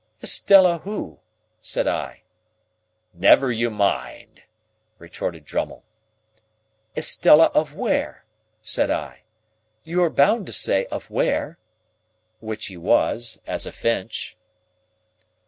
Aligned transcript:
"Estella 0.23 0.79
who?" 0.79 1.19
said 1.59 1.87
I. 1.87 2.23
"Never 3.13 3.51
you 3.51 3.69
mind," 3.69 4.41
retorted 4.97 5.45
Drummle. 5.45 5.83
"Estella 6.97 7.51
of 7.53 7.75
where?" 7.75 8.25
said 8.63 8.89
I. 8.89 9.21
"You 9.83 10.01
are 10.03 10.09
bound 10.09 10.47
to 10.47 10.53
say 10.53 10.87
of 10.87 11.11
where." 11.11 11.59
Which 12.39 12.65
he 12.65 12.77
was, 12.77 13.39
as 13.45 13.67
a 13.67 13.71
Finch. 13.71 14.35